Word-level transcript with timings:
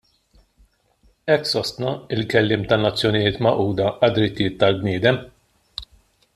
Hekk 1.33 1.45
sostna 1.49 1.91
l-kelliem 2.17 2.65
tan-Nazzjonijiet 2.73 3.39
Magħquda 3.49 3.93
għad-Drittijiet 3.93 4.59
tal-Bniedem. 4.65 5.25